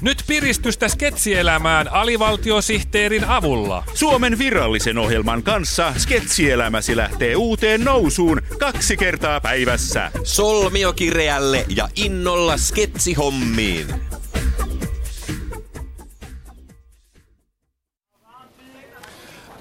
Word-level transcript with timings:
Nyt 0.00 0.24
piristystä 0.26 0.88
sketsielämään 0.88 1.92
alivaltiosihteerin 1.92 3.24
avulla. 3.24 3.84
Suomen 3.94 4.38
virallisen 4.38 4.98
ohjelman 4.98 5.42
kanssa 5.42 5.94
sketsielämäsi 5.98 6.96
lähtee 6.96 7.36
uuteen 7.36 7.84
nousuun 7.84 8.42
kaksi 8.58 8.96
kertaa 8.96 9.40
päivässä. 9.40 10.10
Solmiokireälle 10.24 11.64
ja 11.76 11.88
innolla 11.96 12.56
sketsihommiin. 12.56 13.86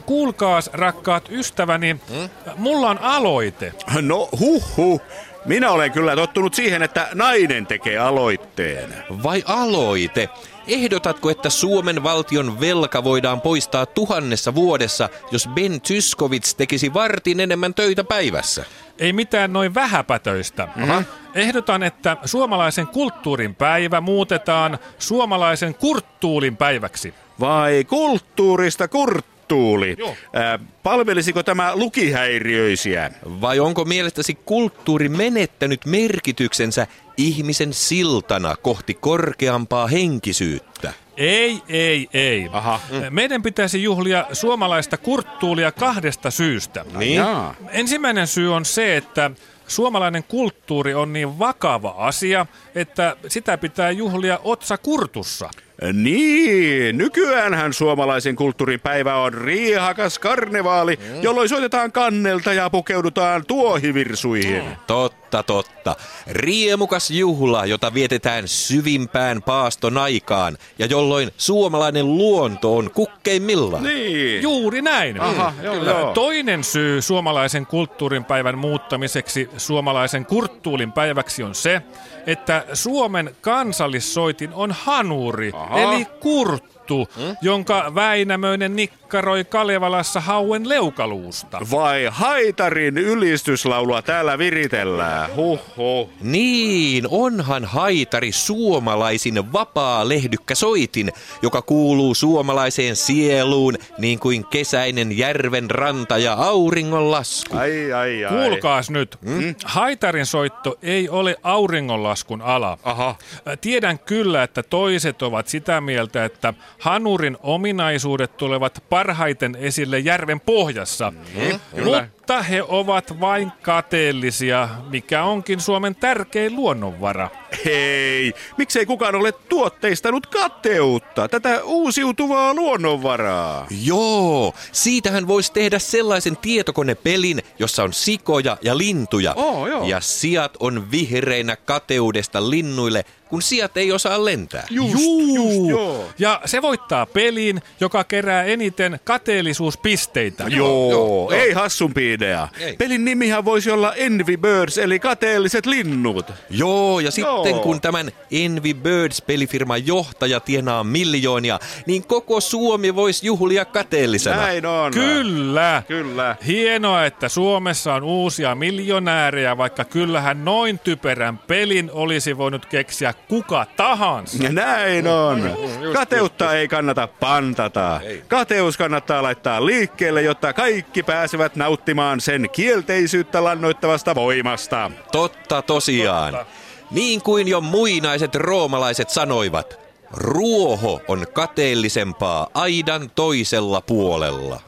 Kuulkaas, 0.05 0.69
rakkaat 0.73 1.29
ystäväni, 1.31 1.95
hmm? 2.09 2.29
mulla 2.57 2.89
on 2.89 2.97
aloite. 3.01 3.73
No 4.01 4.29
huhu. 4.39 5.01
Minä 5.45 5.71
olen 5.71 5.91
kyllä 5.91 6.15
tottunut 6.15 6.53
siihen, 6.53 6.83
että 6.83 7.07
nainen 7.13 7.67
tekee 7.67 7.97
aloitteen. 7.97 8.95
Vai 9.23 9.43
aloite? 9.45 10.29
Ehdotatko, 10.67 11.29
että 11.29 11.49
Suomen 11.49 12.03
valtion 12.03 12.59
velka 12.59 13.03
voidaan 13.03 13.41
poistaa 13.41 13.85
tuhannessa 13.85 14.55
vuodessa, 14.55 15.09
jos 15.31 15.49
Ben 15.53 15.81
Tyskovits 15.81 16.55
tekisi 16.55 16.93
vartin 16.93 17.39
enemmän 17.39 17.73
töitä 17.73 18.03
päivässä? 18.03 18.65
Ei 18.99 19.13
mitään 19.13 19.53
noin 19.53 19.75
vähäpätöistä. 19.75 20.67
Mm-hmm. 20.75 21.05
Ehdotan, 21.35 21.83
että 21.83 22.17
suomalaisen 22.25 22.87
kulttuurin 22.87 23.55
päivä 23.55 24.01
muutetaan 24.01 24.79
suomalaisen 24.99 25.75
kurttuulin 25.75 26.57
päiväksi. 26.57 27.13
Vai 27.39 27.83
kulttuurista 27.83 28.87
kurt 28.87 29.34
kulttuuri. 29.47 29.97
Äh, 30.35 30.59
palvelisiko 30.83 31.43
tämä 31.43 31.75
lukihäiriöisiä? 31.75 33.11
Vai 33.41 33.59
onko 33.59 33.85
mielestäsi 33.85 34.37
kulttuuri 34.45 35.09
menettänyt 35.09 35.85
merkityksensä 35.85 36.87
ihmisen 37.17 37.73
siltana 37.73 38.55
kohti 38.61 38.93
korkeampaa 38.93 39.87
henkisyyttä? 39.87 40.93
Ei, 41.17 41.61
ei, 41.67 42.07
ei. 42.13 42.49
Aha. 42.51 42.79
Meidän 43.09 43.43
pitäisi 43.43 43.83
juhlia 43.83 44.25
suomalaista 44.33 44.97
kurttuulia 44.97 45.71
kahdesta 45.71 46.31
syystä. 46.31 46.85
Niin? 46.97 47.21
Ensimmäinen 47.69 48.27
syy 48.27 48.53
on 48.53 48.65
se, 48.65 48.97
että 48.97 49.31
suomalainen 49.67 50.23
kulttuuri 50.23 50.93
on 50.93 51.13
niin 51.13 51.39
vakava 51.39 51.95
asia, 51.97 52.45
että 52.75 53.15
sitä 53.27 53.57
pitää 53.57 53.91
juhlia 53.91 54.39
otsa 54.43 54.77
kurtussa. 54.77 55.49
Niin, 55.93 56.97
nykyäänhän 56.97 57.73
suomalaisen 57.73 58.35
kulttuurin 58.35 58.79
päivä 58.79 59.15
on 59.15 59.33
riihakas 59.33 60.19
karnevaali, 60.19 60.95
mm. 60.95 61.21
jolloin 61.21 61.49
soitetaan 61.49 61.91
kannelta 61.91 62.53
ja 62.53 62.69
pukeudutaan 62.69 63.45
tuohivirsuihin. 63.45 64.63
Mm. 64.63 64.75
Totta, 64.87 65.43
totta. 65.43 65.95
Riemukas 66.27 67.11
juhla, 67.11 67.65
jota 67.65 67.93
vietetään 67.93 68.47
syvimpään 68.47 69.41
paaston 69.41 69.97
aikaan 69.97 70.57
ja 70.79 70.85
jolloin 70.85 71.31
suomalainen 71.37 72.17
luonto 72.17 72.77
on 72.77 72.91
kukkeimmilla. 72.91 73.81
Niin. 73.81 74.41
Juuri 74.41 74.81
näin. 74.81 75.21
Aha, 75.21 75.53
mm. 75.57 75.63
joo, 75.63 75.83
joo. 75.83 76.13
Toinen 76.13 76.63
syy 76.63 77.01
suomalaisen 77.01 77.65
kulttuurin 77.65 78.25
päivän 78.25 78.57
muuttamiseksi 78.57 79.49
suomalaisen 79.57 80.25
kurttuulin 80.25 80.91
päiväksi 80.91 81.43
on 81.43 81.55
se, 81.55 81.81
että 82.27 82.65
Suomen 82.73 83.35
kansallissoitin 83.41 84.53
on 84.53 84.71
hanuri, 84.71 85.51
Aha. 85.69 85.79
eli 85.79 86.05
kurttu, 86.19 87.07
hmm? 87.15 87.35
jonka 87.41 87.91
Väinämöinen 87.95 88.75
nikkaroi 88.75 89.43
Kalevalassa 89.43 90.19
hauen 90.19 90.69
leukaluusta. 90.69 91.59
Vai 91.71 92.07
haitarin 92.11 92.97
ylistyslaulua 92.97 94.01
täällä 94.01 94.37
viritellään? 94.37 95.35
Huhhuh. 95.35 96.09
Niin, 96.21 97.07
onhan 97.09 97.65
haitari 97.65 98.31
suomalaisin 98.31 99.53
vapaa 99.53 100.09
lehdykkä 100.09 100.55
soitin, 100.55 101.11
joka 101.41 101.61
kuuluu 101.61 102.15
suomalaiseen 102.15 102.95
sieluun 102.95 103.77
niin 103.97 104.19
kuin 104.19 104.45
kesäinen 104.45 105.17
järven 105.17 105.71
ranta 105.71 106.17
ja 106.17 106.33
auringon 106.33 107.11
lasku. 107.11 107.57
Ai, 107.57 107.93
ai, 107.93 108.25
ai. 108.25 108.31
Kuulkaas 108.31 108.89
nyt, 108.89 109.17
hmm? 109.25 109.55
haitarin 109.65 110.25
soitto 110.25 110.77
ei 110.81 111.09
ole 111.09 111.35
auringonlaskun 111.43 112.41
ala. 112.41 112.77
Aha. 112.83 113.15
Tiedän 113.61 113.99
kyllä, 113.99 114.43
että 114.43 114.63
toiset 114.63 115.21
ovat 115.21 115.47
sitä 115.55 115.81
mieltä, 115.81 116.25
että 116.25 116.53
hanurin 116.79 117.37
ominaisuudet 117.43 118.37
tulevat 118.37 118.83
parhaiten 118.89 119.55
esille 119.59 119.99
järven 119.99 120.39
pohjassa. 120.39 121.11
Mm, 121.11 121.59
Mutta 121.83 122.41
he 122.41 122.63
ovat 122.67 123.19
vain 123.19 123.51
kateellisia, 123.61 124.69
mikä 124.89 125.23
onkin 125.23 125.59
Suomen 125.59 125.95
tärkein 125.95 126.55
luonnonvara. 126.55 127.29
Hei, 127.65 128.33
miksei 128.57 128.85
kukaan 128.85 129.15
ole 129.15 129.31
tuotteistanut 129.31 130.27
kateutta, 130.27 131.27
tätä 131.27 131.63
uusiutuvaa 131.63 132.53
luonnonvaraa? 132.53 133.67
Joo, 133.83 134.53
siitähän 134.71 135.27
voisi 135.27 135.53
tehdä 135.53 135.79
sellaisen 135.79 136.37
tietokonepelin, 136.37 137.41
jossa 137.59 137.83
on 137.83 137.93
sikoja 137.93 138.57
ja 138.61 138.77
lintuja. 138.77 139.33
Oh, 139.33 139.67
joo. 139.67 139.87
Ja 139.87 139.99
sijat 139.99 140.57
on 140.59 140.91
vihreinä 140.91 141.55
kateudesta 141.55 142.49
linnuille, 142.49 143.05
kun 143.29 143.41
sijat 143.41 143.77
ei 143.77 143.91
osaa 143.91 144.25
lentää. 144.25 144.67
Just, 144.69 144.93
Juu. 144.93 145.35
just 145.35 145.69
joo. 145.69 146.05
Ja 146.19 146.41
se 146.45 146.61
voittaa 146.61 147.05
pelin, 147.05 147.61
joka 147.79 148.03
kerää 148.03 148.43
eniten 148.43 148.99
kateellisuuspisteitä. 149.03 150.43
Joo, 150.47 150.91
joo, 150.91 151.31
ei 151.31 151.51
hassumpi 151.53 152.13
idea. 152.13 152.47
Ei. 152.59 152.75
Pelin 152.75 153.05
nimihän 153.05 153.45
voisi 153.45 153.71
olla 153.71 153.93
Envy 153.93 154.37
Birds, 154.37 154.77
eli 154.77 154.99
kateelliset 154.99 155.65
linnut. 155.65 156.31
Joo, 156.49 156.99
ja 156.99 157.11
sitten 157.11 157.43
Joo. 157.49 157.59
kun 157.59 157.81
tämän 157.81 158.11
Envy 158.31 158.73
Birds-pelifirman 158.73 159.87
johtaja 159.87 160.39
tienaa 160.39 160.83
miljoonia, 160.83 161.59
niin 161.85 162.07
koko 162.07 162.41
Suomi 162.41 162.95
voisi 162.95 163.25
juhlia 163.25 163.65
kateellisena. 163.65 164.35
Näin 164.35 164.65
on. 164.65 164.91
Kyllä. 164.91 165.83
Kyllä. 165.87 166.35
Hienoa, 166.47 167.05
että 167.05 167.29
Suomessa 167.29 167.93
on 167.93 168.03
uusia 168.03 168.55
miljonäärejä, 168.55 169.57
vaikka 169.57 169.85
kyllähän 169.85 170.45
noin 170.45 170.79
typerän 170.79 171.37
pelin 171.37 171.91
olisi 171.93 172.37
voinut 172.37 172.65
keksiä 172.65 173.13
kuka 173.27 173.65
tahansa. 173.77 174.43
Ja 174.43 174.51
näin 174.51 175.07
on. 175.07 175.57
Kateutta 175.93 176.53
ei 176.53 176.67
kannata 176.67 177.07
pantata. 177.07 178.01
Kateus 178.27 178.77
kannattaa 178.77 179.23
laittaa 179.23 179.65
liikkeelle, 179.65 180.21
jotta 180.21 180.53
kaikki 180.53 181.03
pääsevät 181.03 181.55
nauttimaan 181.55 182.21
sen 182.21 182.49
kielteisyyttä 182.51 183.43
lannoittavasta 183.43 184.15
voimasta. 184.15 184.91
Totta 185.11 185.61
tosiaan. 185.61 186.33
Totta. 186.33 186.64
Niin 186.91 187.21
kuin 187.21 187.47
jo 187.47 187.61
muinaiset 187.61 188.35
roomalaiset 188.35 189.09
sanoivat, 189.09 189.79
ruoho 190.11 191.01
on 191.07 191.25
kateellisempaa 191.33 192.47
aidan 192.53 193.11
toisella 193.15 193.81
puolella. 193.81 194.61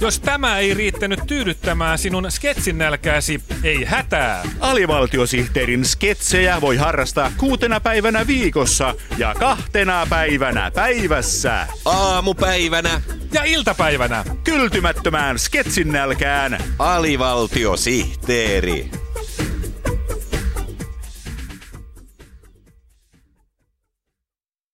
Jos 0.00 0.20
tämä 0.20 0.58
ei 0.58 0.74
riittänyt 0.74 1.20
tyydyttämään 1.26 1.98
sinun 1.98 2.30
sketsin 2.30 2.78
nälkääsi, 2.78 3.42
ei 3.64 3.84
hätää. 3.84 4.42
Alivaltiosihteerin 4.60 5.84
sketsejä 5.84 6.60
voi 6.60 6.76
harrastaa 6.76 7.32
kuutena 7.36 7.80
päivänä 7.80 8.26
viikossa 8.26 8.94
ja 9.18 9.34
kahtena 9.38 10.06
päivänä 10.10 10.70
päivässä. 10.70 11.66
Aamupäivänä 11.84 13.00
Ja 13.32 13.44
iltapäivänä. 13.44 14.24
Kyltymättömään 14.44 15.38
sketsin 15.38 15.92
nälkään 15.92 16.64
alivaltiosihteeri. 16.78 18.99